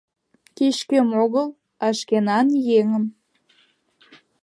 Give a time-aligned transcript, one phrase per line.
[0.57, 1.47] Кеч-кӧм огыл,
[1.85, 2.47] а шкенан
[2.79, 3.05] еҥым.